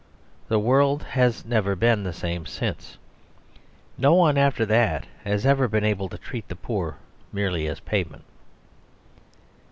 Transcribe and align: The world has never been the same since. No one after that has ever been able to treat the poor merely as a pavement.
The 0.47 0.57
world 0.57 1.03
has 1.03 1.45
never 1.45 1.75
been 1.75 2.01
the 2.03 2.11
same 2.11 2.47
since. 2.47 2.97
No 3.99 4.15
one 4.15 4.35
after 4.35 4.65
that 4.65 5.05
has 5.25 5.45
ever 5.45 5.67
been 5.67 5.83
able 5.85 6.09
to 6.09 6.17
treat 6.17 6.47
the 6.47 6.55
poor 6.55 6.97
merely 7.31 7.67
as 7.67 7.77
a 7.77 7.81
pavement. 7.83 8.23